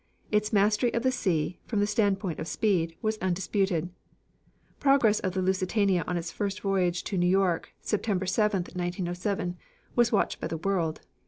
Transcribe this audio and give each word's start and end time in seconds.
Its 0.31 0.51
mastery 0.51 0.91
of 0.95 1.03
the 1.03 1.11
sea, 1.11 1.59
from 1.67 1.79
the 1.79 1.85
standpoint 1.85 2.39
of 2.39 2.47
speed, 2.47 2.95
was 3.03 3.19
undisputed. 3.19 3.89
Progress 4.79 5.19
of 5.19 5.33
the 5.33 5.43
Lusitania 5.43 6.03
on 6.07 6.17
its 6.17 6.31
first 6.31 6.61
voyage 6.61 7.03
to 7.03 7.19
New 7.19 7.29
York, 7.29 7.75
September 7.81 8.25
7, 8.25 8.61
1907, 8.63 9.57
was 9.95 10.11
watched 10.11 10.39
by 10.41 10.47
the 10.47 10.57
world. 10.57 11.01